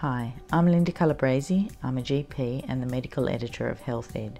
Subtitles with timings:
[0.00, 1.70] Hi, I'm Linda Calabresi.
[1.82, 4.38] I'm a GP and the medical editor of Healthed.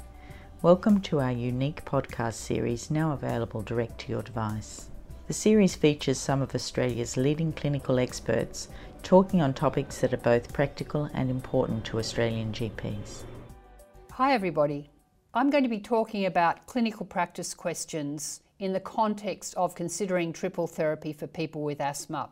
[0.63, 4.89] Welcome to our unique podcast series now available direct to your device.
[5.27, 8.69] The series features some of Australia's leading clinical experts
[9.03, 13.25] talking on topics that are both practical and important to Australian GPs.
[14.13, 14.89] Hi, everybody.
[15.35, 20.67] I'm going to be talking about clinical practice questions in the context of considering triple
[20.67, 22.31] therapy for people with asthma.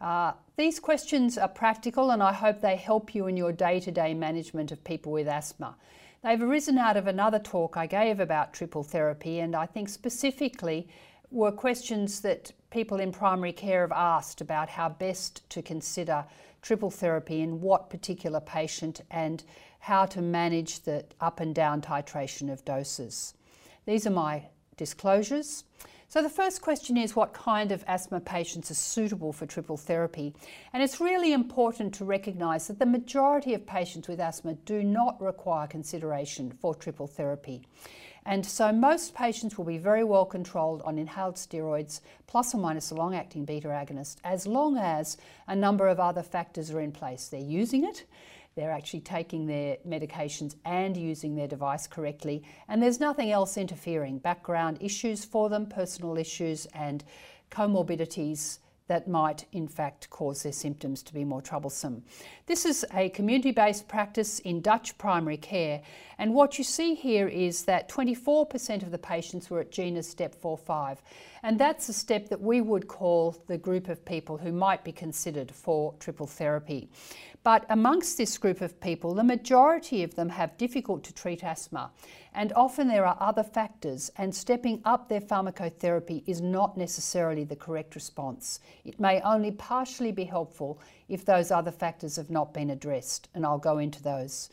[0.00, 3.90] Uh, these questions are practical and I hope they help you in your day to
[3.90, 5.76] day management of people with asthma.
[6.22, 10.88] They've arisen out of another talk I gave about triple therapy, and I think specifically
[11.30, 16.24] were questions that people in primary care have asked about how best to consider
[16.62, 19.44] triple therapy in what particular patient and
[19.80, 23.34] how to manage the up and down titration of doses.
[23.84, 24.44] These are my
[24.78, 25.64] disclosures.
[26.14, 30.32] So the first question is what kind of asthma patients are suitable for triple therapy?
[30.72, 35.20] And it's really important to recognise that the majority of patients with asthma do not
[35.20, 37.62] require consideration for triple therapy.
[38.24, 42.92] And so most patients will be very well controlled on inhaled steroids plus or minus
[42.92, 45.16] a long acting beta agonist as long as
[45.48, 47.26] a number of other factors are in place.
[47.26, 48.04] They're using it,
[48.54, 54.18] they're actually taking their medications and using their device correctly, and there's nothing else interfering.
[54.18, 57.04] Background issues for them, personal issues, and
[57.50, 62.02] comorbidities that might in fact cause their symptoms to be more troublesome.
[62.46, 65.80] This is a community based practice in Dutch primary care,
[66.18, 70.34] and what you see here is that 24% of the patients were at GINA step
[70.34, 71.02] 4 5,
[71.44, 74.92] and that's a step that we would call the group of people who might be
[74.92, 76.88] considered for triple therapy.
[77.42, 81.90] But amongst this group of people, the majority of them have difficult to treat asthma,
[82.32, 87.54] and often there are other factors, and stepping up their pharmacotherapy is not necessarily the
[87.54, 88.60] correct response.
[88.86, 93.44] It may only partially be helpful if those other factors have not been addressed, and
[93.44, 94.48] I'll go into those.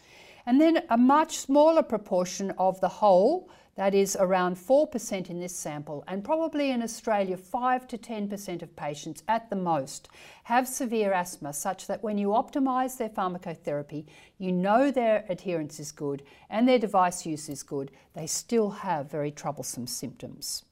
[0.45, 3.50] And then a much smaller proportion of the whole
[3.81, 8.75] that is around 4% in this sample, and probably in Australia, 5 to 10% of
[8.75, 10.07] patients at the most
[10.44, 14.06] have severe asthma, such that when you optimise their pharmacotherapy,
[14.38, 19.09] you know their adherence is good and their device use is good, they still have
[19.09, 20.63] very troublesome symptoms.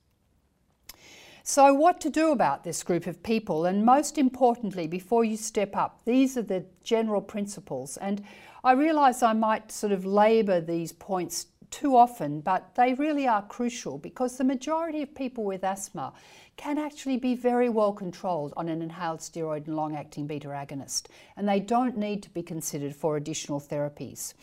[1.41, 3.66] So, what to do about this group of people?
[3.66, 7.97] And most importantly, before you step up, these are the general principles.
[7.97, 8.23] And
[8.63, 13.41] I realise I might sort of labour these points too often, but they really are
[13.44, 16.13] crucial because the majority of people with asthma
[16.57, 21.08] can actually be very well controlled on an inhaled steroid and long acting beta agonist,
[21.38, 24.34] and they don't need to be considered for additional therapies.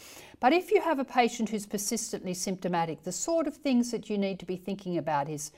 [0.41, 4.19] But if you have a patient who's persistently symptomatic, the sort of things that you
[4.19, 5.53] need to be thinking about is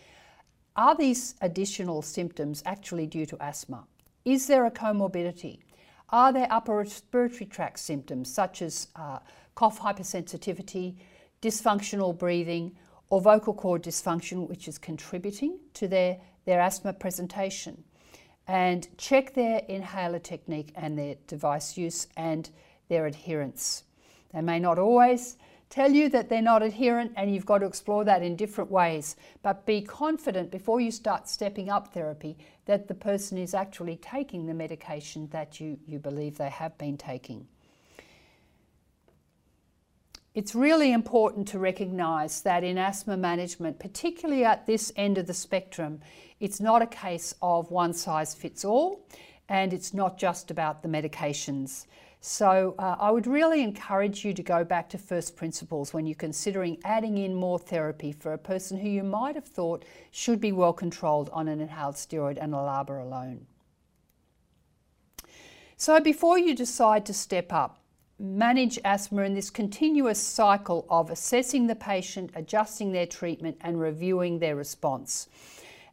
[0.77, 3.85] are these additional symptoms actually due to asthma?
[4.25, 5.59] Is there a comorbidity?
[6.11, 9.19] Are there upper respiratory tract symptoms such as uh,
[9.55, 10.95] cough hypersensitivity,
[11.43, 12.77] dysfunctional breathing,
[13.11, 17.85] or vocal cord dysfunction, which is contributing to their, their asthma presentation.
[18.47, 22.49] And check their inhaler technique and their device use and
[22.89, 23.85] their adherence.
[24.33, 25.37] They may not always
[25.71, 29.17] tell you that they're not adherent, and you've got to explore that in different ways.
[29.43, 34.47] But be confident before you start stepping up therapy that the person is actually taking
[34.47, 37.47] the medication that you, you believe they have been taking.
[40.39, 45.35] It's really important to recognise that in asthma management, particularly at this end of the
[45.35, 46.01] spectrum,
[46.39, 49.05] it's not a case of one size fits all
[49.49, 51.87] and it's not just about the medications.
[52.21, 56.15] So uh, I would really encourage you to go back to first principles when you're
[56.15, 60.53] considering adding in more therapy for a person who you might have thought should be
[60.53, 63.45] well controlled on an inhaled steroid and a LABA alone.
[65.77, 67.81] So before you decide to step up,
[68.19, 74.39] manage asthma in this continuous cycle of assessing the patient, adjusting their treatment, and reviewing
[74.39, 75.29] their response.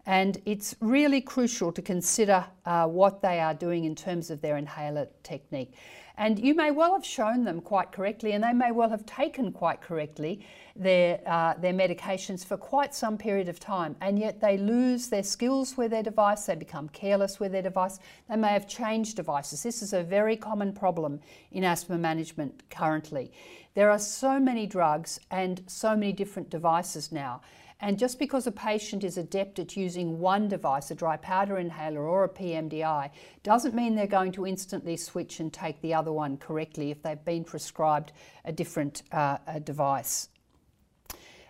[0.05, 4.57] And it's really crucial to consider uh, what they are doing in terms of their
[4.57, 5.73] inhaler technique.
[6.17, 9.51] And you may well have shown them quite correctly, and they may well have taken
[9.51, 10.45] quite correctly
[10.75, 15.23] their, uh, their medications for quite some period of time, and yet they lose their
[15.23, 19.63] skills with their device, they become careless with their device, they may have changed devices.
[19.63, 21.19] This is a very common problem
[21.51, 23.31] in asthma management currently.
[23.73, 27.41] There are so many drugs and so many different devices now.
[27.81, 32.07] And just because a patient is adept at using one device, a dry powder inhaler
[32.07, 33.09] or a PMDI,
[33.43, 37.23] doesn't mean they're going to instantly switch and take the other one correctly if they've
[37.25, 38.13] been prescribed
[38.45, 40.29] a different uh, a device.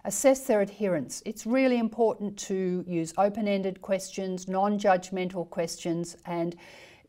[0.03, 1.23] Assess their adherence.
[1.25, 6.55] It's really important to use open ended questions, non judgmental questions, and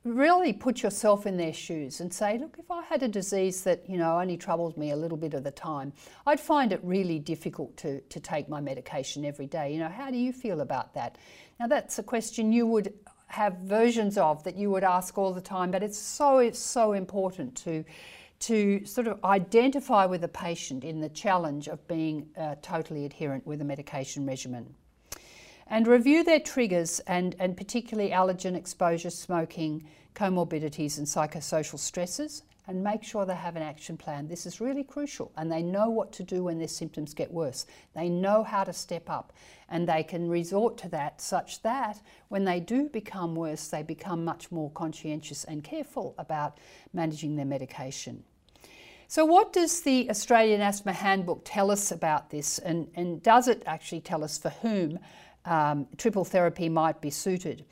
[0.06, 3.88] really put yourself in their shoes and say, look, if I had a disease that,
[3.88, 5.92] you know, only troubled me a little bit of the time,
[6.26, 9.72] I'd find it really difficult to, to take my medication every day.
[9.72, 11.18] You know, how do you feel about that?
[11.58, 12.94] Now, that's a question you would
[13.28, 16.92] have versions of that you would ask all the time, but it's so, it's so
[16.92, 17.84] important to,
[18.38, 23.46] to sort of identify with a patient in the challenge of being uh, totally adherent
[23.46, 24.74] with a medication regimen
[25.68, 32.82] and review their triggers and, and particularly allergen exposure, smoking, comorbidities, and psychosocial stresses, and
[32.82, 34.26] make sure they have an action plan.
[34.26, 37.66] This is really crucial, and they know what to do when their symptoms get worse.
[37.94, 39.32] They know how to step up,
[39.68, 44.24] and they can resort to that such that when they do become worse, they become
[44.24, 46.58] much more conscientious and careful about
[46.92, 48.24] managing their medication.
[49.08, 53.62] So, what does the Australian Asthma Handbook tell us about this, and, and does it
[53.64, 54.98] actually tell us for whom
[55.46, 57.64] um, triple therapy might be suited?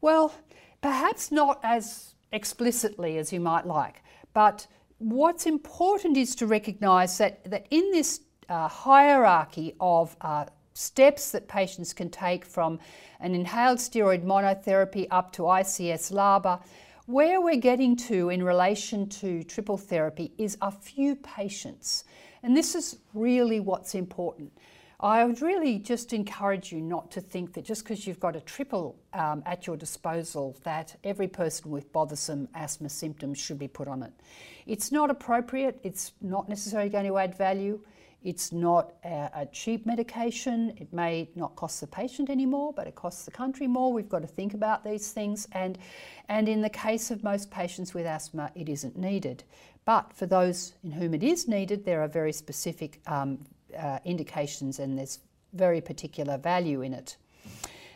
[0.00, 0.34] Well,
[0.80, 4.02] perhaps not as explicitly as you might like,
[4.32, 4.66] but
[4.98, 10.44] what's important is to recognise that, that in this uh, hierarchy of uh,
[10.74, 12.78] steps that patients can take from
[13.20, 16.62] an inhaled steroid monotherapy up to ICS LABA,
[17.06, 22.04] where we're getting to in relation to triple therapy is a few patients.
[22.42, 24.52] And this is really what's important.
[25.02, 28.40] I would really just encourage you not to think that just because you've got a
[28.40, 33.88] triple um, at your disposal, that every person with bothersome asthma symptoms should be put
[33.88, 34.12] on it.
[34.66, 37.80] It's not appropriate, it's not necessarily going to add value.
[38.22, 40.74] It's not a, a, cheap medication.
[40.76, 43.94] It may not cost the patient anymore, but it costs the country more.
[43.94, 45.48] We've got to think about these things.
[45.52, 45.78] And,
[46.28, 49.44] and in the case of most patients with asthma, it isn't needed.
[49.86, 53.38] But for those in whom it is needed, there are very specific um,
[53.78, 55.20] uh, indications and there's
[55.52, 57.16] very particular value in it.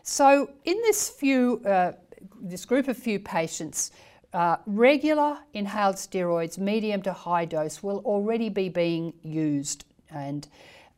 [0.02, 1.92] So in this few, uh,
[2.40, 3.92] this group of few patients,
[4.32, 9.84] uh, regular inhaled steroids, medium to high dose, will already be being used.
[10.10, 10.46] And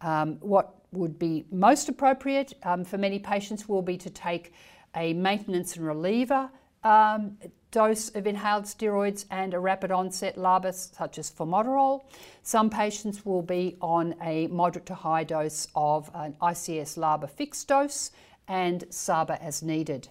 [0.00, 4.52] um, what would be most appropriate um, for many patients will be to take
[4.96, 6.50] a maintenance and reliever
[6.86, 7.36] um,
[7.72, 12.04] dose of inhaled steroids and a rapid onset LABA such as formoterol.
[12.42, 17.66] Some patients will be on a moderate to high dose of an ICS LABA fixed
[17.68, 18.12] dose
[18.46, 20.08] and SABA as needed.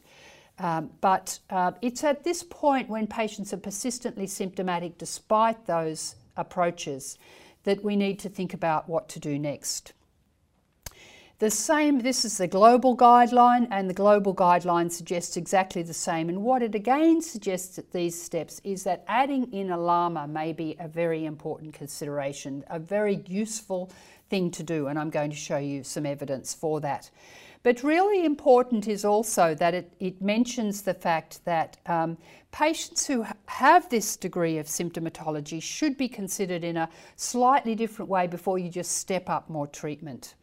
[0.59, 7.17] Um, but uh, it's at this point when patients are persistently symptomatic despite those approaches
[7.63, 9.93] that we need to think about what to do next.
[11.39, 16.29] The same, this is the global guideline, and the global guideline suggests exactly the same.
[16.29, 20.53] And what it again suggests at these steps is that adding in a LAMA may
[20.53, 23.91] be a very important consideration, a very useful
[24.29, 27.11] thing to do, and I'm going to show you some evidence for that.
[27.63, 32.17] But really important is also that it, it mentions the fact that um,
[32.53, 36.87] patients who have this degree of symptomatology should be considered in a
[37.17, 40.35] slightly different way before you just step up more treatment.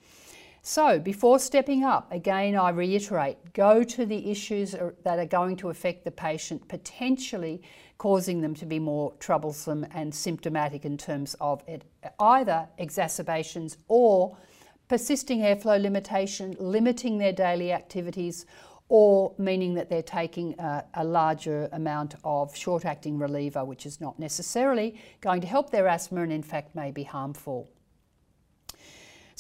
[0.65, 5.71] So, before stepping up, again I reiterate go to the issues that are going to
[5.71, 7.63] affect the patient, potentially
[7.99, 11.83] causing them to be more troublesome and symptomatic in terms of it,
[12.21, 14.37] either exacerbations or
[14.87, 18.47] persisting airflow limitation, limiting their daily activities,
[18.89, 24.01] or meaning that they're taking a, a larger amount of short acting reliever, which is
[24.01, 27.69] not necessarily going to help their asthma and, in fact, may be harmful.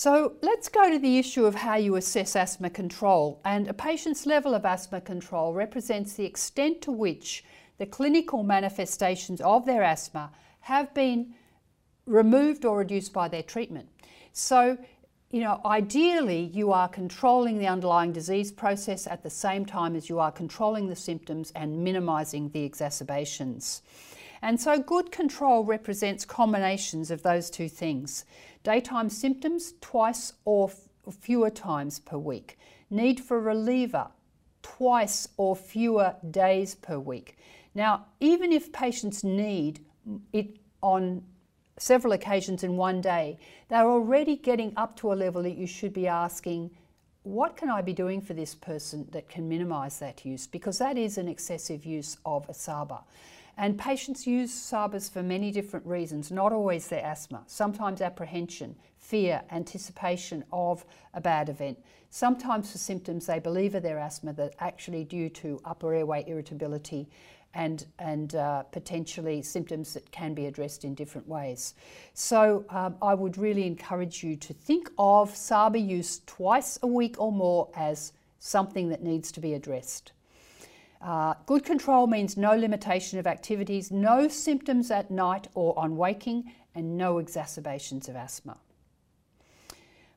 [0.03, 3.41] So let's go to the issue of how you assess asthma control.
[3.45, 7.45] And a patient's level of asthma control represents the extent to which
[7.79, 10.33] the clinical manifestations of their asthma
[10.63, 11.35] have been
[12.05, 13.89] removed or reduced by their treatment.
[14.33, 14.77] So,
[15.31, 20.09] you know, ideally, you are controlling the underlying disease process at the same time as
[20.09, 23.83] you are controlling the symptoms and minimizing the exacerbations.
[24.45, 28.25] And so, good control represents combinations of those two things.
[28.63, 30.71] Daytime symptoms twice or
[31.11, 32.59] fewer times per week.
[32.91, 34.09] Need for reliever
[34.63, 37.37] twice or fewer days per week.
[37.75, 39.85] Now, even if patients need
[40.33, 41.25] it on
[41.79, 43.39] several occasions in one day,
[43.69, 46.71] they're already getting up to a level that you should be asking,
[47.25, 50.47] what can I be doing for this person that can minimise that use?
[50.47, 53.03] Because that is an excessive use of a SABA.
[53.59, 59.43] And patients use SABAs for many different reasons, not always their asthma, sometimes apprehension, fear,
[59.51, 61.79] anticipation of a bad event,
[62.11, 67.09] sometimes for symptoms they believe are their asthma that actually due to upper airway irritability
[67.55, 71.75] and, and uh, potentially symptoms that can be addressed in different ways.
[72.15, 77.21] So um, I would really encourage you to think of SABA use twice a week
[77.21, 80.13] or more as something that needs to be addressed.
[81.03, 86.53] Uh, good control means no limitation of activities, no symptoms at night or on waking,
[86.75, 88.57] and no exacerbations of asthma.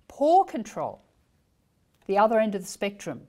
[0.07, 1.01] Poor control,
[2.05, 3.21] the other end of the spectrum.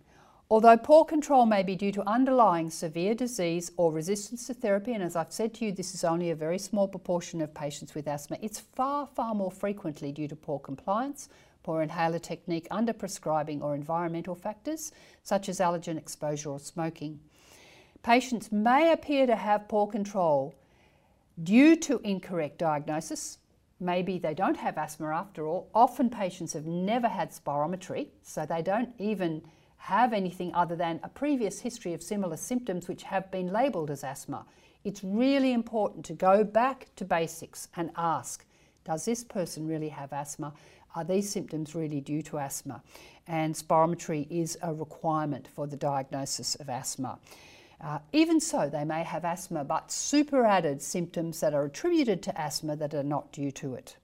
[0.49, 5.03] Although poor control may be due to underlying severe disease or resistance to therapy, and
[5.03, 8.07] as I've said to you, this is only a very small proportion of patients with
[8.07, 11.29] asthma, it's far, far more frequently due to poor compliance,
[11.65, 14.93] poor inhaler technique, underprescribing, or environmental factors
[15.25, 17.19] such as allergen exposure or smoking.
[18.07, 20.55] Patients may appear to have poor control
[21.43, 23.39] due to incorrect diagnosis.
[23.81, 25.69] Maybe they don't have asthma after all.
[25.75, 29.43] Often patients have never had spirometry, so they don't even
[29.79, 34.05] have anything other than a previous history of similar symptoms which have been labelled as
[34.05, 34.47] asthma.
[34.85, 38.47] It's really important to go back to basics and ask,
[38.85, 40.55] does this person really have asthma?
[40.95, 42.85] Are these symptoms really due to asthma?
[43.27, 47.19] And spirometry is a requirement for the diagnosis of asthma.
[47.81, 52.75] Uh, even so, they may have asthma, but superadded symptoms that are attributed to asthma
[52.77, 53.97] that are not due to it.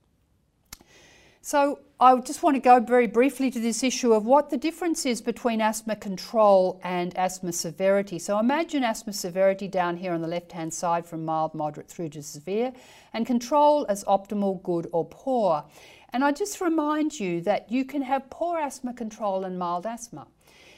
[1.45, 5.07] So, I just want to go very briefly to this issue of what the difference
[5.07, 8.19] is between asthma control and asthma severity.
[8.21, 12.11] So, imagine asthma severity down here on the left hand side from mild, moderate through
[12.11, 12.73] to severe,
[13.13, 15.65] and control as optimal, good, or poor.
[16.13, 20.29] And I just remind you that you can have poor asthma control and mild asthma.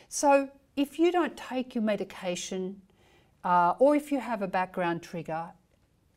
[0.08, 2.82] So, if you don't take your medication,
[3.44, 5.50] uh, or if you have a background trigger,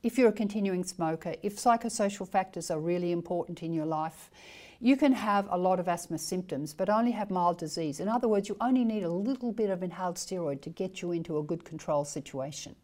[0.03, 4.31] if you're a continuing smoker, if psychosocial factors are really important in your life,
[4.79, 7.99] you can have a lot of asthma symptoms but only have mild disease.
[7.99, 11.11] In other words, you only need a little bit of inhaled steroid to get you
[11.11, 12.75] into a good control situation.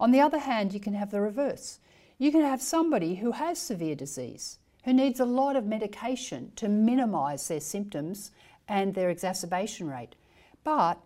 [0.00, 1.78] On the other hand, you can have the reverse.
[2.18, 6.68] You can have somebody who has severe disease, who needs a lot of medication to
[6.68, 8.32] minimise their symptoms
[8.68, 10.16] and their exacerbation rate.
[10.64, 10.98] But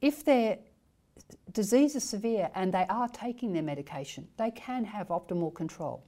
[0.00, 0.58] if their
[1.52, 6.04] disease is severe and they are taking their medication, they can have optimal control.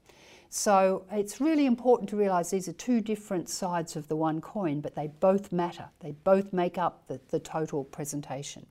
[0.55, 4.81] So it's really important to realise these are two different sides of the one coin,
[4.83, 5.89] but they both matter.
[6.01, 8.67] They both make up the, the total presentation.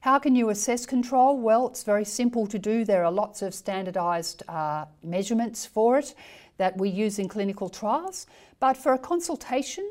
[0.00, 1.38] How can you assess control?
[1.38, 2.84] Well, it's very simple to do.
[2.84, 6.16] There are lots of standardised uh, measurements for it
[6.56, 8.26] that we use in clinical trials.
[8.58, 9.88] But for a consultation,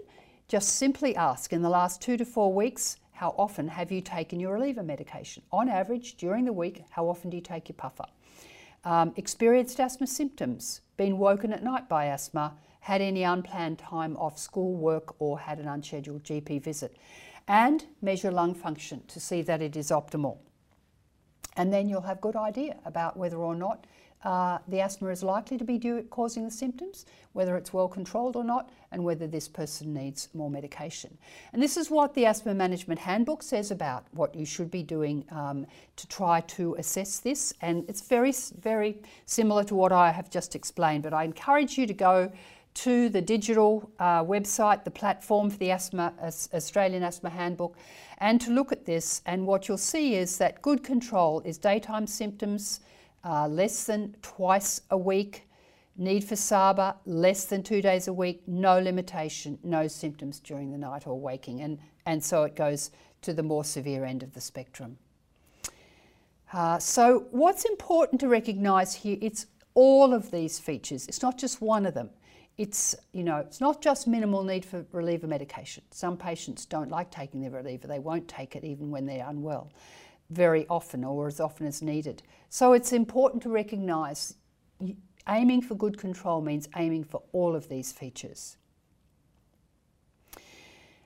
[0.52, 4.38] just simply ask in the last two to four weeks, how often have you taken
[4.38, 5.42] your reliever medication?
[5.50, 8.04] On average, during the week, how often do you take your puffer?
[8.84, 14.38] Um, experienced asthma symptoms, been woken at night by asthma, had any unplanned time off
[14.38, 16.98] school, work, or had an unscheduled GP visit.
[17.48, 20.40] And measure lung function to see that it is optimal.
[21.56, 23.88] And then you'll have good idea about whether or not
[24.24, 28.36] uh, the asthma is likely to be due, causing the symptoms, whether it's well controlled
[28.36, 31.18] or not, and whether this person needs more medication.
[31.54, 35.26] And this is what the Asthma Management Handbook says about what you should be doing
[35.32, 37.54] um, to try to assess this.
[37.62, 41.88] And it's very, very similar to what I have just explained, but I encourage you
[41.88, 42.32] to go
[42.74, 46.14] to the digital uh, website, the platform for the asthma,
[46.54, 47.76] Australian Asthma Handbook,
[48.20, 49.22] and to look at this.
[49.26, 52.80] And what you'll see is that good control is daytime symptoms,
[53.24, 55.48] uh, less than twice a week.
[55.98, 60.78] Need for SABA, less than two days a week, no limitation, no symptoms during the
[60.78, 61.62] night or waking.
[61.62, 64.98] And, and so it goes to the more severe end of the spectrum.
[66.54, 71.08] Uh, so what's important to recognise here, it's all of these features.
[71.08, 72.10] It's not just one of them.
[72.58, 75.84] It's, you know, it's not just minimal need for reliever medication.
[75.92, 77.88] Some patients don't like taking their reliever.
[77.88, 79.72] They won't take it even when they're unwell
[80.32, 82.24] very often or as often as needed.
[82.50, 84.36] So it's important to recognise
[85.28, 88.58] aiming for good control means aiming for all of these features.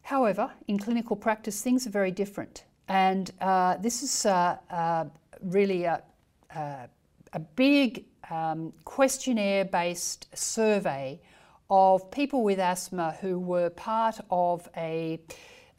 [0.03, 2.63] However, in clinical practice, things are very different.
[2.87, 5.05] And uh, this is uh, uh,
[5.41, 6.03] really a,
[6.55, 11.19] a big um, questionnaire based survey
[11.69, 15.19] of people with asthma who were part of a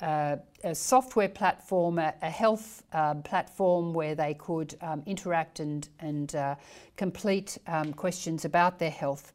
[0.01, 6.35] a software platform, a, a health um, platform where they could um, interact and, and
[6.35, 6.55] uh,
[6.97, 9.33] complete um, questions about their health.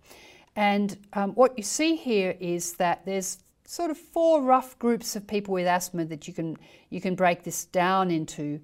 [0.55, 5.25] And um, what you see here is that there's sort of four rough groups of
[5.25, 6.57] people with asthma that you can,
[6.89, 8.59] you can break this down into.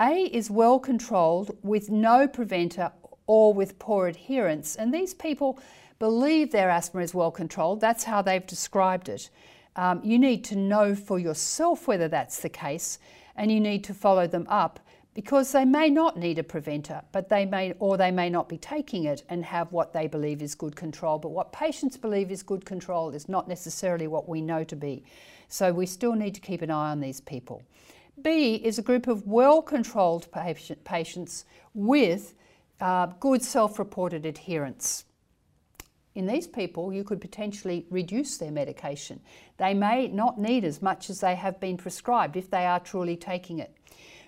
[0.00, 2.90] A is well controlled with no preventer
[3.26, 4.74] or with poor adherence.
[4.74, 5.60] And these people
[6.00, 7.80] believe their asthma is well controlled.
[7.80, 9.30] That's how they've described it.
[9.80, 12.98] Um, you need to know for yourself whether that's the case
[13.34, 14.78] and you need to follow them up
[15.14, 18.58] because they may not need a preventer, but they may or they may not be
[18.58, 21.18] taking it and have what they believe is good control.
[21.18, 25.02] But what patients believe is good control is not necessarily what we know to be.
[25.48, 27.62] So we still need to keep an eye on these people.
[28.20, 32.34] B is a group of well controlled patient, patients with
[32.82, 35.06] uh, good self reported adherence.
[36.20, 39.20] In these people, you could potentially reduce their medication.
[39.56, 43.16] They may not need as much as they have been prescribed if they are truly
[43.16, 43.74] taking it.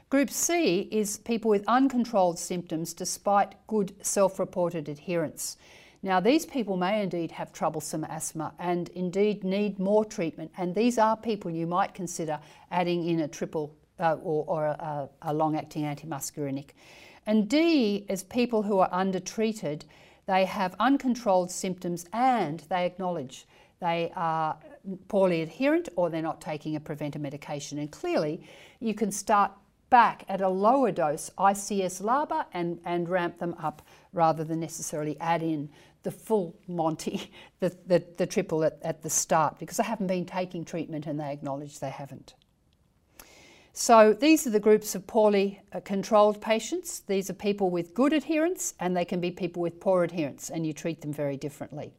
[0.08, 5.58] Group C is people with uncontrolled symptoms despite good self reported adherence.
[6.02, 10.96] Now, these people may indeed have troublesome asthma and indeed need more treatment, and these
[10.96, 15.56] are people you might consider adding in a triple uh, or, or, a, a long
[15.56, 16.70] acting antimuscarinic.
[17.26, 19.84] And D is people who are undertreated,
[20.26, 23.46] they have uncontrolled symptoms and they acknowledge
[23.80, 24.56] they are
[25.08, 27.78] poorly adherent or they're not taking a preventer medication.
[27.78, 28.46] And clearly,
[28.80, 29.52] you can start
[29.90, 35.18] back at a lower dose ICS LABA and, and ramp them up rather than necessarily
[35.20, 35.68] add in
[36.02, 40.24] the full Monty, the, the, the triple at, at the start, because they haven't been
[40.24, 42.34] taking treatment and they acknowledge they haven't.
[43.72, 47.00] So these are the groups of poorly uh, controlled patients.
[47.00, 50.66] These are people with good adherence and they can be people with poor adherence and
[50.66, 51.92] you treat them very differently.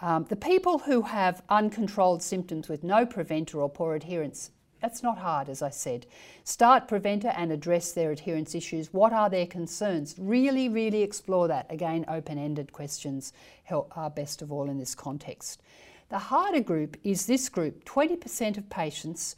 [0.00, 4.50] Um, the people who have uncontrolled symptoms with no preventer or poor adherence
[4.80, 6.06] that's not hard, as I said.
[6.44, 8.92] Start preventer and address their adherence issues.
[8.92, 10.14] What are their concerns?
[10.18, 11.66] Really, really explore that.
[11.70, 13.32] Again, open ended questions
[13.64, 15.62] help, are best of all in this context.
[16.08, 19.34] The harder group is this group 20% of patients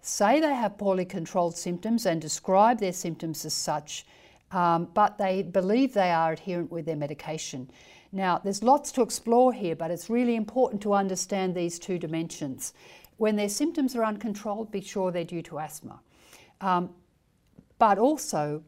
[0.00, 4.06] say they have poorly controlled symptoms and describe their symptoms as such,
[4.52, 7.70] um, but they believe they are adherent with their medication.
[8.10, 12.72] Now, there's lots to explore here, but it's really important to understand these two dimensions.
[13.18, 16.00] When their symptoms are uncontrolled, be sure they're due to asthma.
[16.60, 16.90] Um,
[17.78, 18.62] but also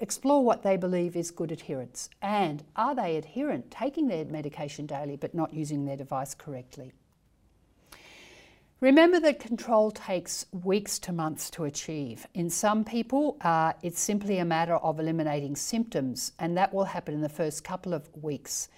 [0.00, 5.16] explore what they believe is good adherence and are they adherent, taking their medication daily
[5.16, 6.92] but not using their device correctly.
[8.80, 12.28] Remember that control takes weeks to months to achieve.
[12.32, 17.12] In some people, uh, it's simply a matter of eliminating symptoms, and that will happen
[17.12, 18.68] in the first couple of weeks.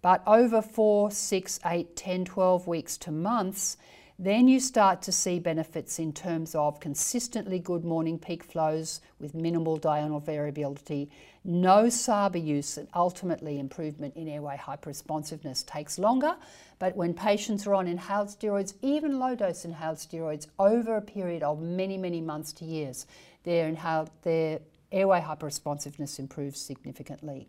[0.00, 3.76] But over four, six, eight, 10, 12 weeks to months,
[4.22, 9.34] then you start to see benefits in terms of consistently good morning peak flows with
[9.34, 11.08] minimal diurnal variability,
[11.42, 16.36] no SABA use, and ultimately improvement in airway hyperresponsiveness takes longer.
[16.78, 21.42] But when patients are on inhaled steroids, even low dose inhaled steroids, over a period
[21.42, 23.06] of many, many months to years,
[23.44, 24.60] their, inhaled, their
[24.92, 27.48] airway hyperresponsiveness improves significantly.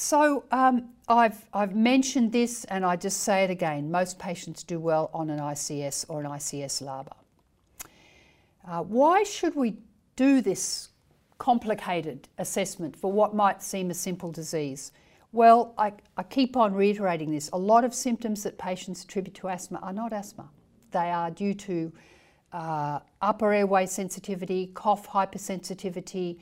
[0.00, 3.90] So um, I've, I've mentioned this and I just say it again.
[3.90, 7.16] Most patients do well on an ICS or an ICS LABA.
[8.64, 9.76] Uh, why should we
[10.14, 10.90] do this
[11.38, 14.92] complicated assessment for what might seem a simple disease?
[15.32, 17.50] Well, I, I keep on reiterating this.
[17.52, 20.48] A lot of symptoms that patients attribute to asthma are not asthma.
[20.92, 21.92] They are due to
[22.52, 26.38] uh, upper airway sensitivity, cough hypersensitivity,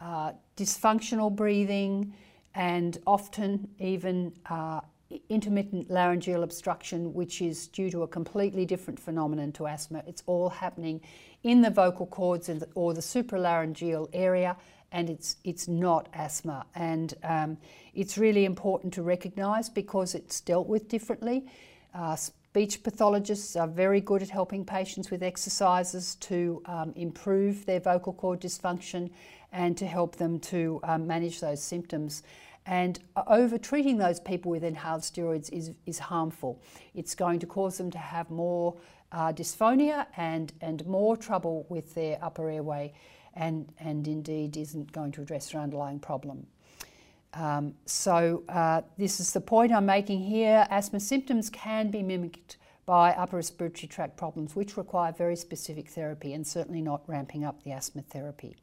[0.00, 2.14] uh, dysfunctional breathing,
[2.54, 4.80] and often even uh,
[5.28, 10.02] intermittent laryngeal obstruction, which is due to a completely different phenomenon to asthma.
[10.06, 11.00] It's all happening
[11.42, 14.56] in the vocal cords or the supralaryngeal area,
[14.92, 16.66] and it's it's not asthma.
[16.74, 17.58] And um,
[17.94, 21.46] it's really important to recognise because it's dealt with differently.
[21.94, 27.80] Uh, speech pathologists are very good at helping patients with exercises to um, improve their
[27.80, 29.10] vocal cord dysfunction
[29.52, 32.22] and to help them to um, manage those symptoms.
[32.66, 36.62] And uh, over treating those people with inhaled steroids is, is harmful.
[36.94, 38.76] It's going to cause them to have more
[39.12, 42.92] uh, dysphonia and, and more trouble with their upper airway,
[43.34, 46.46] and, and indeed isn't going to address their underlying problem.
[47.34, 50.66] Um, so, uh, this is the point I'm making here.
[50.68, 56.34] Asthma symptoms can be mimicked by upper respiratory tract problems, which require very specific therapy
[56.34, 58.56] and certainly not ramping up the asthma therapy.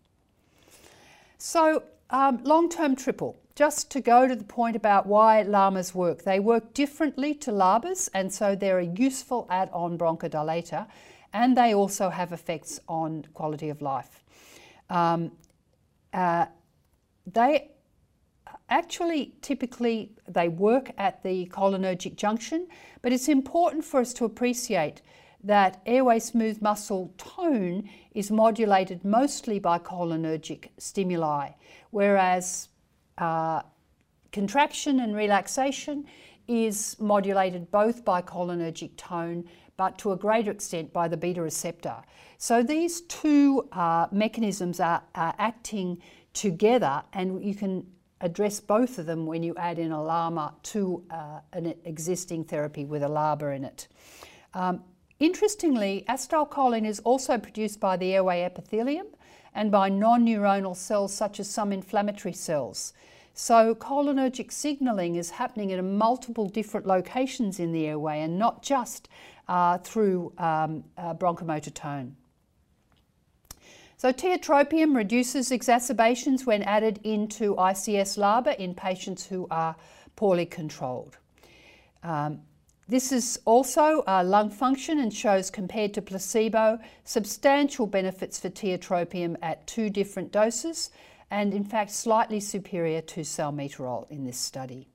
[1.38, 6.24] So, um, long term triple, just to go to the point about why LAMAs work.
[6.24, 10.88] They work differently to LABAs, and so they're a useful add on bronchodilator,
[11.34, 14.24] and they also have effects on quality of life.
[14.90, 15.32] Um,
[16.14, 16.46] uh,
[17.26, 17.72] they
[18.70, 22.68] actually typically they work at the cholinergic junction
[23.02, 25.02] but it's important for us to appreciate
[25.44, 31.50] that airway smooth muscle tone is modulated mostly by cholinergic stimuli,
[31.92, 32.70] whereas
[33.18, 33.62] uh,
[34.32, 36.06] contraction and relaxation
[36.48, 39.48] is modulated both by cholinergic tone
[39.78, 41.96] but to a greater extent by the beta receptor.
[42.40, 46.02] So these two uh, mechanisms are, are, acting
[46.34, 47.86] together, and you can
[48.22, 52.86] address both of them when you add in a LAMA to uh, an existing therapy
[52.86, 53.88] with a LABA in it.
[54.56, 54.84] Um,
[55.20, 59.08] Interestingly, acetylcholine is also produced by the airway epithelium
[59.54, 62.94] and by non neuronal cells such as some inflammatory cells.
[63.34, 69.10] So, cholinergic signalling is happening at multiple different locations in the airway and not just
[69.48, 72.16] uh, through um, uh, bronchomotor tone.
[73.98, 79.76] So, tiotropium reduces exacerbations when added into ICS LABA in patients who are
[80.16, 81.18] poorly controlled.
[82.04, 82.42] Um,
[82.88, 89.36] this is also uh, lung function and shows, compared to placebo, substantial benefits for tiotropium
[89.42, 90.92] at two different doses,
[91.30, 94.88] and in fact, slightly superior to salmeterol in this study.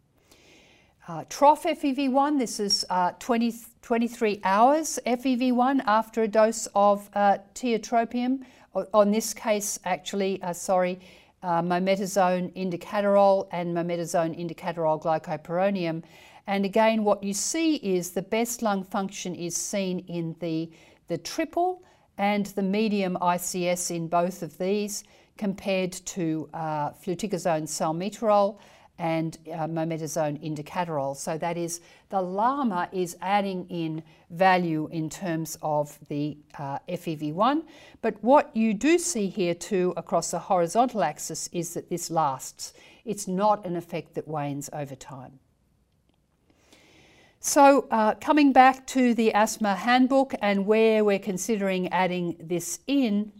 [1.06, 7.38] Uh, trough FEV1, this is uh, 20, 23 hours FEV1 after a dose of uh,
[7.54, 8.44] tiotropium,
[8.94, 10.98] on this case, actually, uh, sorry,
[11.42, 16.02] uh, mometasone indacaterol and mometasone indacaterol glycopyrronium
[16.46, 20.70] and again, what you see is the best lung function is seen in the,
[21.08, 21.82] the triple
[22.18, 25.04] and the medium ICS in both of these
[25.38, 28.58] compared to uh, fluticasone salmeterol
[28.98, 31.16] and uh, mometasone indacaterol.
[31.16, 37.62] So that is, the LAMA is adding in value in terms of the uh, FEV1.
[38.02, 42.74] But what you do see here too across the horizontal axis is that this lasts.
[43.04, 45.40] It's not an effect that wanes over time.
[47.44, 53.32] So, uh, coming back to the asthma handbook and where we're considering adding this in,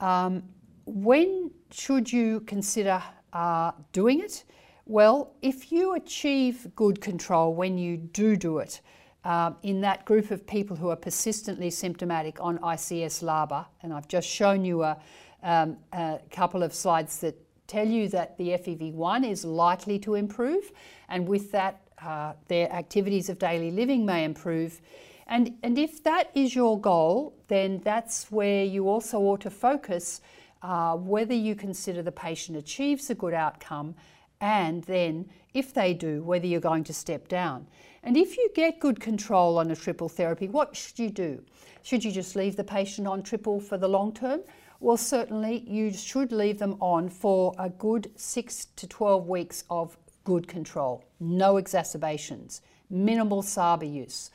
[0.00, 0.44] um,
[0.86, 3.02] when should you consider
[3.34, 4.44] uh, doing it?
[4.86, 8.80] Well, if you achieve good control when you do do it,
[9.24, 14.08] uh, in that group of people who are persistently symptomatic on ICS LABA, and I've
[14.08, 14.96] just shown you a,
[15.42, 20.72] um, a couple of slides that tell you that the FEV1 is likely to improve,
[21.10, 24.80] and with that, uh, their activities of daily living may improve.
[25.26, 30.20] And, and if that is your goal, then that's where you also ought to focus
[30.62, 33.94] uh, whether you consider the patient achieves a good outcome
[34.40, 37.66] and then, if they do, whether you're going to step down.
[38.02, 41.42] And if you get good control on a triple therapy, what should you do?
[41.82, 44.40] Should you just leave the patient on triple for the long term?
[44.80, 49.96] Well, certainly you should leave them on for a good six to 12 weeks of
[50.24, 54.30] good control, no exacerbations, minimal SABA use,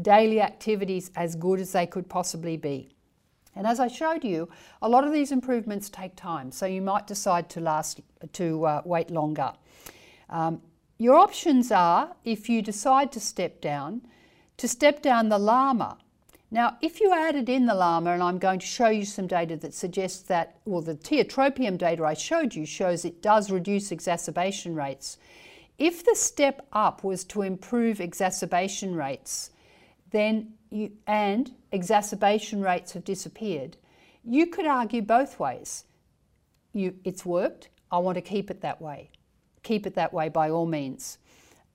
[0.00, 2.88] daily activities as good as they could possibly be.
[3.56, 4.48] And as I showed you,
[4.82, 8.00] a lot of these improvements take time, so you might decide to last
[8.32, 9.52] to uh, wait longer.
[10.28, 10.60] Um,
[10.98, 14.02] your options are, if you decide to step down,
[14.56, 15.98] to step down the LAMA
[16.50, 19.56] now, if you added in the LAMA, and I'm going to show you some data
[19.56, 24.74] that suggests that, well, the tiotropium data I showed you shows it does reduce exacerbation
[24.74, 25.18] rates.
[25.78, 29.50] If the step up was to improve exacerbation rates,
[30.10, 33.76] then you, and exacerbation rates have disappeared,
[34.24, 35.84] you could argue both ways.
[36.72, 39.10] You, it's worked, I want to keep it that way.
[39.62, 41.18] Keep it that way by all means.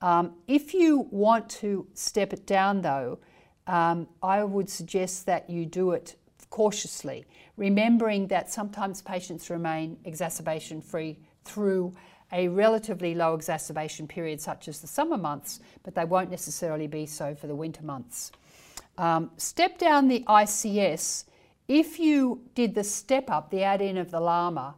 [0.00, 3.18] Um, if you want to step it down though,
[3.66, 6.16] um, I would suggest that you do it
[6.50, 7.24] cautiously,
[7.56, 11.94] remembering that sometimes patients remain exacerbation free through
[12.32, 17.06] a relatively low exacerbation period, such as the summer months, but they won't necessarily be
[17.06, 18.30] so for the winter months.
[18.98, 21.24] Um, step down the ICS.
[21.68, 24.74] If you did the step up, the add in of the LAMA,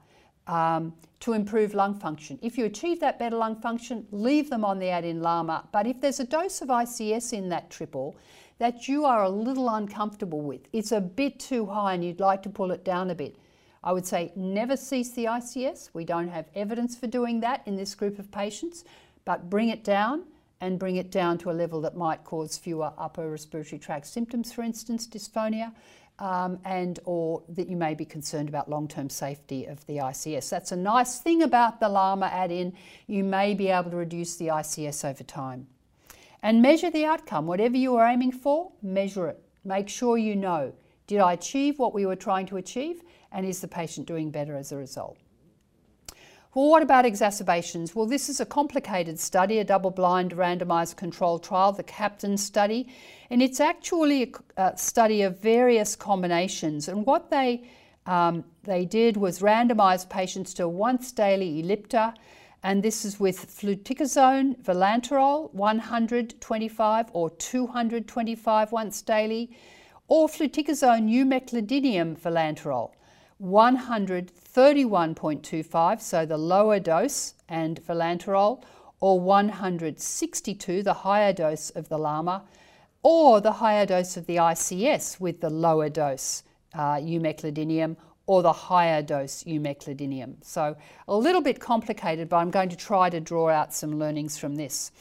[0.47, 2.39] um, to improve lung function.
[2.43, 5.69] If you achieve that better lung function, leave them on the add in LAMA.
[5.73, 8.17] But if there's a dose of ICS in that triple,
[8.59, 10.61] that you are a little uncomfortable with.
[10.73, 13.37] It's a bit too high and you'd like to pull it down a bit.
[13.85, 15.91] I would say never cease the ICS.
[15.93, 18.85] We don't have evidence for doing that in this group of patients,
[19.25, 20.25] but bring it down
[20.61, 24.53] and bring it down to a level that might cause fewer upper respiratory tract symptoms,
[24.53, 25.73] for instance, dysphonia,
[26.18, 30.48] um, and or that you may be concerned about long-term safety of the ICS.
[30.48, 32.72] That's a nice thing about the LAMA add-in.
[33.07, 35.66] You may be able to reduce the ICS over time.
[36.42, 37.46] And measure the outcome.
[37.46, 39.40] Whatever you are aiming for, measure it.
[39.64, 40.72] Make sure you know
[41.07, 43.03] did I achieve what we were trying to achieve?
[43.33, 45.18] And is the patient doing better as a result?
[46.55, 47.94] Well, what about exacerbations?
[47.94, 52.88] Well, this is a complicated study, a double blind randomized controlled trial, the CAPTAIN study,
[53.33, 56.88] and it's actually a, study of various combinations.
[56.88, 57.62] And what they,
[58.05, 62.12] um, they did was randomize patients to once daily Ellipta
[62.62, 69.51] and this is with fluticasone, vilanterol, 125 or 225 once daily,
[70.09, 72.90] or fluticasone umeclidinium vilanterol,
[73.42, 78.62] 131.25, so the lower dose, and vilanterol,
[79.01, 82.45] or 162, the higher dose of the LAMA,
[83.03, 86.43] or the higher dose of the ICS with the lower dose
[86.75, 90.35] uh, umeclidinium or the higher dose umeclidinium.
[90.43, 90.77] So
[91.09, 94.55] a little bit complicated, but I'm going to try to draw out some learnings from
[94.55, 94.93] this.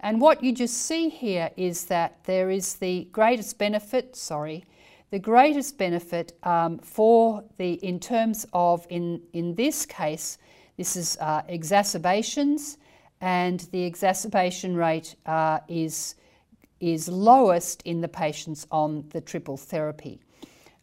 [0.00, 4.64] And what you just see here is that there is the greatest benefit, sorry,
[5.10, 10.38] the greatest benefit um, for the, in terms of, in, in this case,
[10.76, 12.78] this is uh, exacerbations,
[13.20, 16.14] and the exacerbation rate uh, is,
[16.80, 20.20] is lowest in the patients on the triple therapy.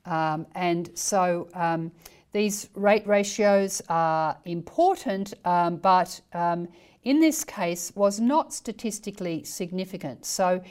[0.05, 1.91] Um, and so um,
[2.31, 6.67] these rate ratios are important, um, but um,
[7.03, 10.25] in this case was not statistically significant.
[10.25, 10.61] So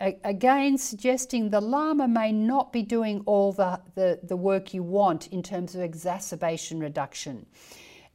[0.00, 5.28] again, suggesting the LAMA may not be doing all the, the, the work you want
[5.28, 7.46] in terms of exacerbation reduction.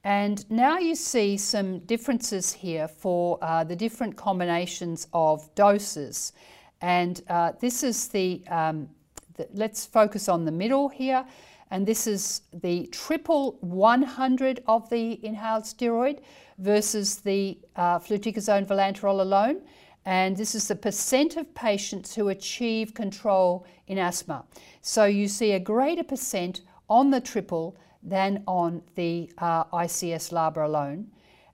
[0.04, 6.34] And now you see some differences here for uh, the different combinations of doses.
[6.82, 8.90] And uh, this is the, um,
[9.36, 11.26] the, let's focus on the middle here.
[11.70, 16.20] And this is the triple 100 of the inhaled steroid
[16.58, 19.62] versus the uh, fluticasone vilanterol alone.
[20.06, 24.44] And this is the percent of patients who achieve control in asthma.
[24.82, 30.66] So you see a greater percent on the triple than on the uh, ICS LABA
[30.66, 31.12] alone.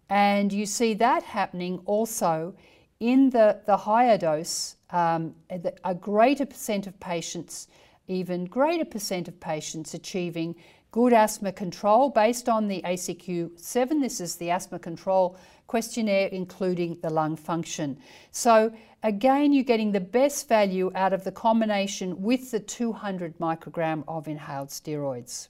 [0.09, 2.55] And you see that happening also
[2.99, 5.35] in the, the higher dose, um,
[5.83, 7.67] a greater percent of patients,
[8.07, 10.55] even greater percent of patients achieving
[10.91, 14.01] good asthma control based on the ACQ7.
[14.01, 17.97] This is the asthma control questionnaire, including the lung function.
[18.31, 18.73] So,
[19.03, 24.27] again, you're getting the best value out of the combination with the 200 microgram of
[24.27, 25.49] inhaled steroids.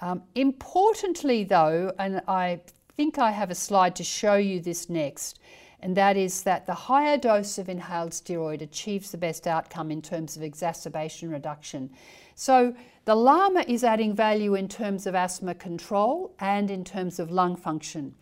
[0.00, 2.60] Um, importantly, though, and I
[2.96, 5.38] think I have a slide to show you this next,
[5.80, 10.02] and that is that the higher dose of inhaled steroid achieves the best outcome in
[10.02, 11.90] terms of exacerbation reduction.
[12.34, 17.30] So the LAMA is adding value in terms of asthma control and in terms of
[17.30, 18.14] lung function,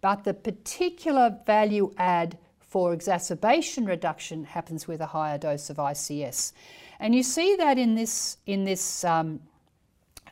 [0.00, 6.52] but the particular value add for exacerbation reduction happens with a higher dose of ICS.
[6.98, 9.40] And you see that in this, in this um,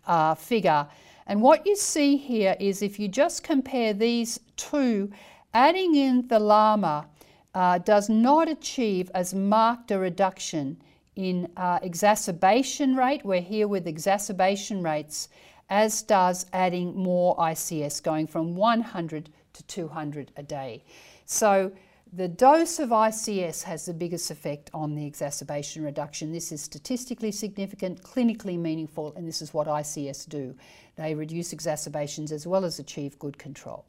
[0.06, 0.86] uh, figure.
[1.26, 5.12] And what you see here is if you just compare these two,
[5.54, 7.06] adding in the LAMA
[7.54, 10.76] uh, does not achieve as marked a reduction
[11.16, 13.24] in uh, exacerbation rate.
[13.24, 15.28] We're here with exacerbation rates,
[15.68, 20.84] as does adding more ICS, going from 100 to 200 a day.
[21.26, 21.72] So
[22.14, 26.32] the dose of ICS has the biggest effect on the exacerbation reduction.
[26.32, 30.54] This is statistically significant, clinically meaningful, and this is what ICS do.
[30.96, 33.86] They reduce exacerbations as well as achieve good control.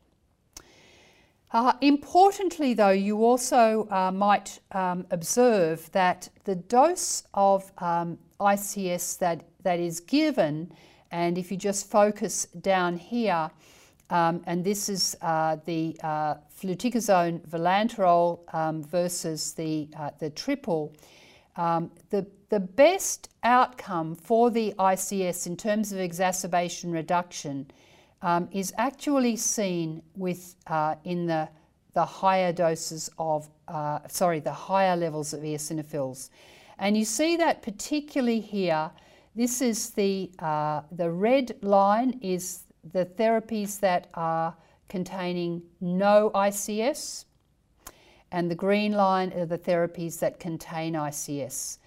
[1.53, 9.19] Uh, importantly, though, you also uh, might um, observe that the dose of um, ICS
[9.19, 10.73] that, that is given,
[11.11, 13.51] and if you just focus down here,
[14.09, 20.91] um, and this is uh, the uh, fluticasone vilanterol um, versus the, uh, the triple.
[21.55, 27.67] Um, the, the best outcome for the ICS in terms of exacerbation reduction
[28.23, 31.47] um, is actually seen with uh, in the,
[31.93, 36.29] the higher doses of, uh, sorry, the higher levels of eosinophils.
[36.79, 38.89] And you see that particularly here,
[39.35, 44.55] this is the, uh, the red line is the therapies that are
[44.87, 47.25] containing no ICS,
[48.31, 51.77] and the green line are the therapies that contain ICS.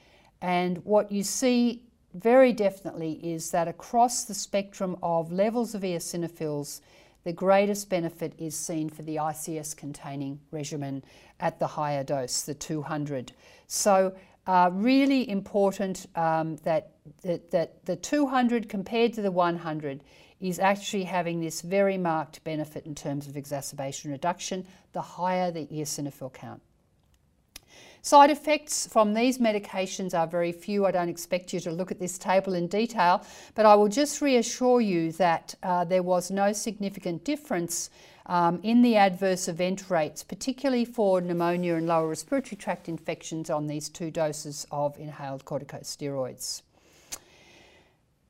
[0.43, 1.83] And what you see
[2.17, 6.81] very definitely is that across the spectrum of levels of eosinophils,
[7.25, 11.03] the greatest benefit is seen for the ICS containing regimen
[11.41, 13.33] at the higher dose, the 200.
[13.67, 14.15] So,
[14.47, 20.05] uh, really important um, that, that, that the 200 compared to the 100
[20.41, 25.67] is actually having this very marked benefit in terms of exacerbation reduction, the higher the
[25.67, 26.63] eosinophil count.
[28.07, 30.87] Side effects from these medications are very few.
[30.87, 34.21] I don't expect you to look at this table in detail, but I will just
[34.21, 37.91] reassure you that uh, there was no significant difference
[38.27, 43.67] um, in the adverse event rates, particularly for pneumonia and lower respiratory tract infections on
[43.67, 46.63] these two doses of inhaled corticosteroids.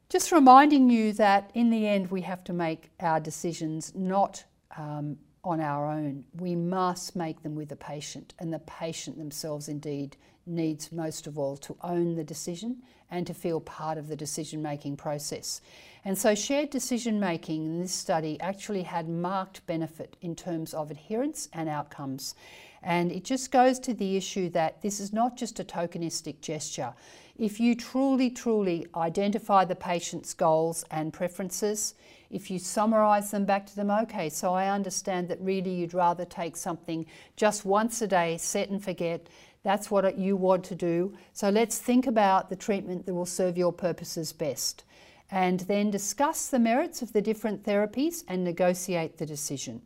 [0.08, 4.42] Just reminding you that in the end we have to make our decisions not
[4.78, 6.24] um, on our own.
[6.38, 11.38] We must make them with the patient, and the patient themselves indeed needs most of
[11.38, 15.60] all to own the decision and to feel part of the decision making process.
[16.04, 20.90] And so, shared decision making in this study actually had marked benefit in terms of
[20.90, 22.34] adherence and outcomes.
[22.82, 26.92] And it just goes to the issue that this is not just a tokenistic gesture.
[27.38, 31.94] If you truly, truly identify the patient's goals and preferences,
[32.30, 36.24] if you summarize them back to them, okay, so I understand that really you'd rather
[36.24, 39.28] take something just once a day, set and forget,
[39.62, 41.14] that's what you want to do.
[41.32, 44.84] So let's think about the treatment that will serve your purposes best.
[45.30, 49.82] And then discuss the merits of the different therapies and negotiate the decision.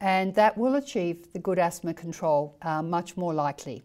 [0.00, 3.82] And that will achieve the good asthma control uh, much more likely.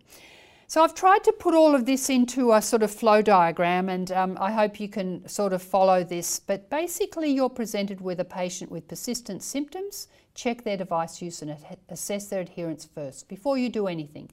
[0.72, 4.10] So I've tried to put all of this into a sort of flow diagram and
[4.14, 6.40] um, I hope you can sort of follow this.
[6.40, 11.58] But basically you're presented with a patient with persistent symptoms, check their device use and
[11.90, 14.30] assess their adherence first before you do anything.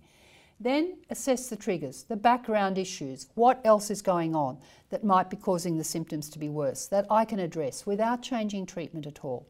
[0.60, 4.58] Then assess the triggers, the background issues, what else is going on
[4.90, 8.66] that might be causing the symptoms to be worse that I can address without changing
[8.66, 9.48] treatment at all.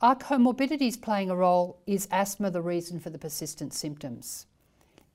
[0.00, 1.80] Are comorbidities playing a role?
[1.88, 4.46] Is asthma the reason for the persistent symptoms?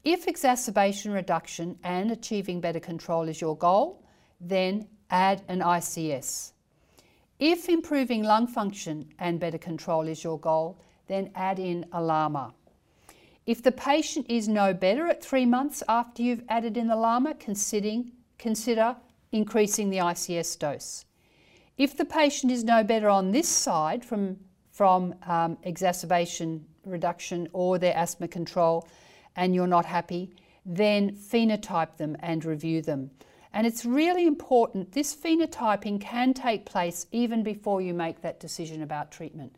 [0.10, 4.06] If exacerbation reduction and achieving better control is your goal,
[4.40, 6.54] then add an ICS.
[7.40, 12.54] If improving lung function and better control is your goal, then add in a LAMA.
[13.46, 17.36] If the patient is no better at three months after you've added in the LAMA,
[18.38, 18.96] consider
[19.34, 21.04] increasing the ICS dose.
[21.78, 24.38] If the patient is no better on this side from,
[24.72, 28.88] from um, exacerbation reduction or their asthma control
[29.38, 30.32] and you're not happy,
[30.66, 33.12] then phenotype them and review them.
[33.54, 38.84] And it's really important, this phenotyping can take place even before you make that decision
[38.84, 39.56] about treatment.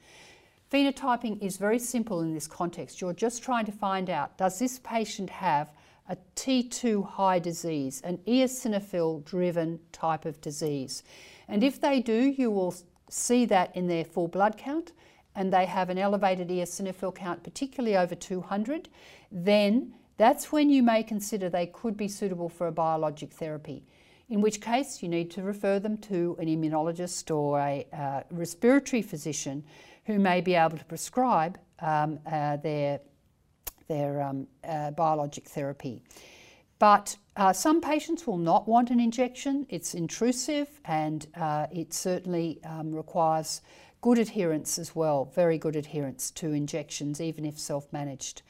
[0.71, 3.01] Phenotyping is very simple in this context.
[3.01, 5.73] You're just trying to find out does this patient have
[6.07, 11.03] a T2 high disease, an eosinophil driven type of disease?
[11.47, 12.75] And if they do, you will
[13.09, 14.91] see that in their full blood count
[15.35, 18.89] and they have an elevated eosinophil count, particularly over 200,
[19.31, 23.83] then that's when you may consider they could be suitable for a biologic therapy.
[24.29, 29.01] In which case, you need to refer them to an immunologist or a uh, respiratory
[29.01, 29.63] physician
[30.05, 32.99] who may be able to prescribe um, uh, their,
[33.87, 36.03] their um, uh, biologic therapy.
[36.79, 39.65] But uh, some patients will not want an injection.
[39.69, 43.61] It's intrusive and uh, it certainly um, requires
[44.01, 48.41] good adherence as well, very good adherence to injections, even if self managed.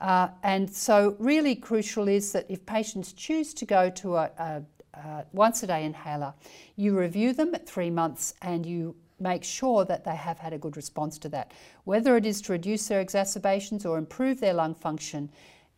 [0.00, 4.62] Uh, and so, really crucial is that if patients choose to go to a, a,
[4.94, 6.34] a once a day inhaler,
[6.76, 10.58] you review them at three months and you make sure that they have had a
[10.58, 11.52] good response to that.
[11.84, 15.30] Whether it is to reduce their exacerbations or improve their lung function,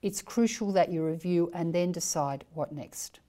[0.03, 3.21] it's crucial that you review and then decide what next.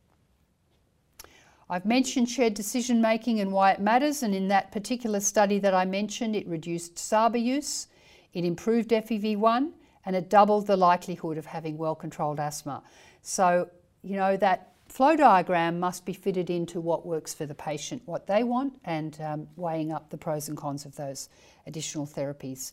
[1.70, 5.74] I've mentioned shared decision making and why it matters, and in that particular study that
[5.74, 7.88] I mentioned, it reduced SABA use,
[8.34, 9.72] it improved FEV1,
[10.06, 12.84] and it doubled the likelihood of having well controlled asthma.
[13.22, 13.70] So,
[14.02, 18.28] you know, that flow diagram must be fitted into what works for the patient, what
[18.28, 21.28] they want, and um, weighing up the pros and cons of those
[21.66, 22.72] additional therapies.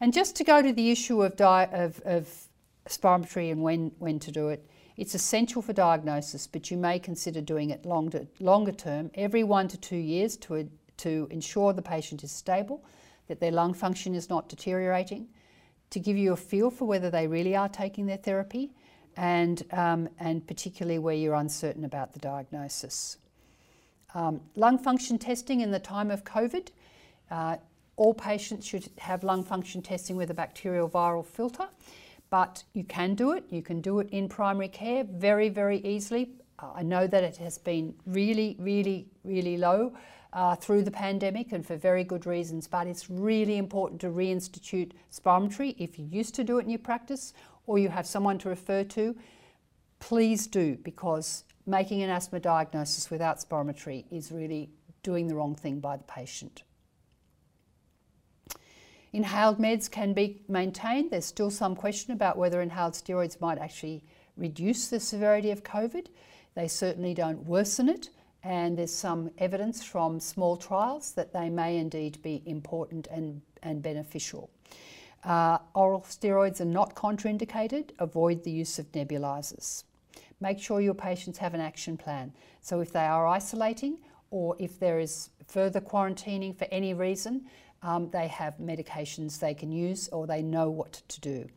[0.00, 2.48] And just to go to the issue of, of, of
[2.88, 4.66] spirometry and when, when to do it,
[5.00, 9.66] it's essential for diagnosis, but you may consider doing it longer, longer term, every one
[9.66, 12.84] to two years to, to ensure the patient is stable,
[13.26, 15.26] that their lung function is not deteriorating,
[15.88, 18.72] to give you a feel for whether they really are taking their therapy,
[19.16, 23.16] and, um, and particularly where you're uncertain about the diagnosis.
[24.12, 26.68] Um, lung function testing in the time of COVID.
[27.30, 27.56] Uh,
[27.96, 31.68] all patients should have lung function testing with a bacterial viral filter,
[32.30, 33.44] but you can do it.
[33.50, 36.30] You can do it in primary care very, very easily.
[36.58, 39.92] Uh, I know that it has been really, really, really low
[40.32, 44.92] uh, through the pandemic and for very good reasons, but it's really important to reinstitute
[45.12, 47.34] spirometry if you used to do it in your practice
[47.66, 49.16] or you have someone to refer to,
[49.98, 54.70] please do because making an asthma diagnosis without spirometry is really
[55.02, 56.62] doing the wrong thing by the patient.
[59.12, 61.10] Inhaled meds can be maintained.
[61.10, 64.04] There's still some question about whether inhaled steroids might actually
[64.36, 66.06] reduce the severity of COVID.
[66.54, 68.10] They certainly don't worsen it,
[68.44, 73.82] and there's some evidence from small trials that they may indeed be important and, and
[73.82, 74.48] beneficial.
[75.24, 77.90] Uh, oral steroids are not contraindicated.
[77.98, 79.84] Avoid the use of nebulizers.
[80.40, 82.32] Make sure your patients have an action plan.
[82.62, 83.98] So if they are isolating
[84.30, 87.46] or if there is further quarantining for any reason,
[87.82, 91.48] um, they have medications they can use or they know what to do.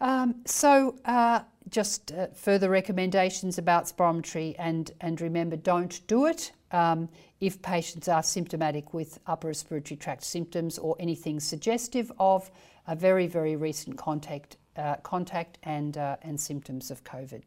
[0.00, 6.52] Um, so, uh, just uh, further recommendations about spirometry, and, and remember, don't do it
[6.72, 7.08] um,
[7.40, 12.50] if patients are symptomatic with upper respiratory tract symptoms or anything suggestive of
[12.86, 17.42] a very, very recent contact, uh, contact and, uh, and symptoms of COVID.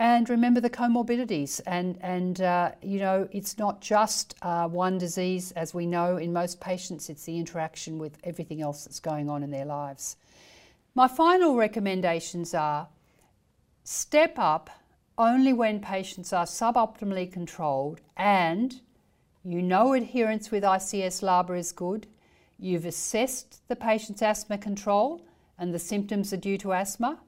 [0.00, 5.52] And remember the comorbidities, and, and uh, you know, it's not just uh, one disease,
[5.52, 9.42] as we know in most patients, it's the interaction with everything else that's going on
[9.42, 10.16] in their lives.
[10.94, 12.88] My final recommendations are
[13.84, 14.70] step up
[15.18, 18.80] only when patients are suboptimally controlled and
[19.44, 22.06] you know adherence with ICS LABA is good,
[22.58, 25.20] you've assessed the patient's asthma control
[25.58, 27.18] and the symptoms are due to asthma,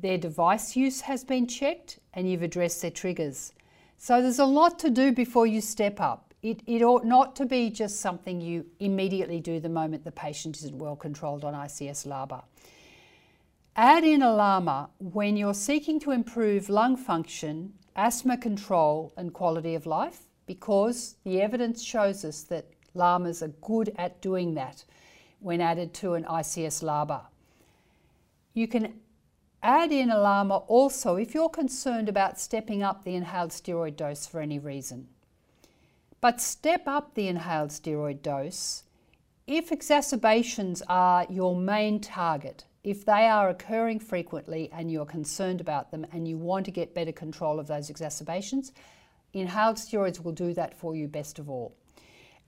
[0.00, 3.52] their device use has been checked, and you've addressed their triggers.
[3.98, 6.32] So there's a lot to do before you step up.
[6.42, 10.56] It, it ought not to be just something you immediately do the moment the patient
[10.58, 12.42] isn't well controlled on ICS LABA.
[13.76, 19.74] Add in a LAMA when you're seeking to improve lung function, asthma control, and quality
[19.74, 24.84] of life because the evidence shows us that LAMAs are good at doing that
[25.40, 27.22] when added to an ICS LABA.
[28.54, 28.94] You can
[29.62, 34.26] Add in a LAMA also if you're concerned about stepping up the inhaled steroid dose
[34.26, 35.08] for any reason.
[36.20, 38.84] But step up the inhaled steroid dose
[39.46, 45.90] if exacerbations are your main target, if they are occurring frequently and you're concerned about
[45.90, 48.72] them and you want to get better control of those exacerbations,
[49.32, 51.74] inhaled steroids will do that for you best of all.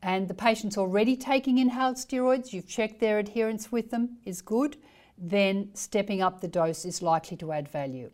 [0.01, 4.77] And the patient's already taking inhaled steroids, you've checked their adherence with them, is good
[5.19, 8.11] then stepping up the dose is likely to add value.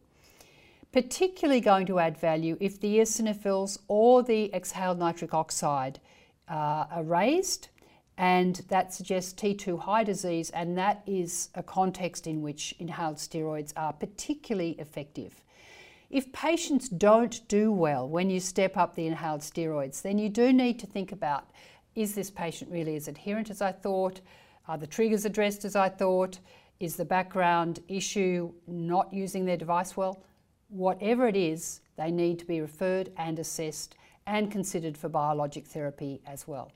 [0.92, 6.00] Particularly going to add value if the eosinophils or the exhaled nitric oxide
[6.48, 7.68] uh, are raised,
[8.16, 13.72] and that suggests T2 high disease, and that is a context in which inhaled steroids
[13.76, 15.44] are particularly effective.
[16.10, 20.52] If patients don't do well when you step up the inhaled steroids, then you do
[20.52, 21.50] need to think about
[21.94, 24.20] is this patient really as adherent as I thought?
[24.68, 26.38] Are the triggers addressed as I thought?
[26.80, 30.22] Is the background issue not using their device well?
[30.68, 33.96] Whatever it is, they need to be referred and assessed
[34.28, 36.70] and considered for biologic therapy as well.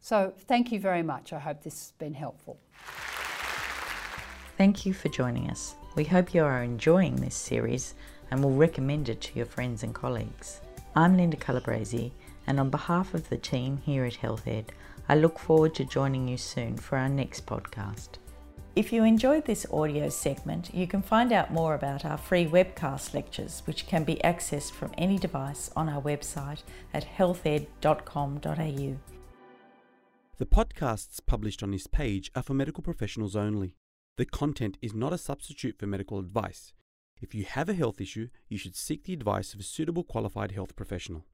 [0.00, 1.34] So, thank you very much.
[1.34, 2.58] I hope this has been helpful.
[4.56, 5.74] Thank you for joining us.
[5.94, 7.94] We hope you are enjoying this series
[8.30, 10.62] and will recommend it to your friends and colleagues.
[10.96, 12.12] I'm Linda Calabrese,
[12.46, 14.68] and on behalf of the team here at HealthEd,
[15.06, 18.16] I look forward to joining you soon for our next podcast.
[18.76, 23.14] If you enjoyed this audio segment, you can find out more about our free webcast
[23.14, 26.62] lectures, which can be accessed from any device on our website
[26.94, 28.96] at healthed.com.au.
[30.38, 33.74] The podcasts published on this page are for medical professionals only.
[34.16, 36.72] The content is not a substitute for medical advice.
[37.20, 40.52] If you have a health issue, you should seek the advice of a suitable qualified
[40.52, 41.24] health professional.